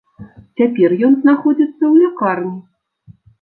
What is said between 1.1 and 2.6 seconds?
знаходзіцца ў лякарні.